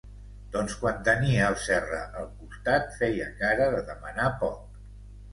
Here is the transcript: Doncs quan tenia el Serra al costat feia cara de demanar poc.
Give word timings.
Doncs 0.53 0.75
quan 0.83 1.01
tenia 1.07 1.49
el 1.49 1.57
Serra 1.63 1.99
al 2.21 2.31
costat 2.39 2.89
feia 3.01 3.27
cara 3.43 3.67
de 3.75 3.83
demanar 3.91 4.31
poc. 4.41 4.81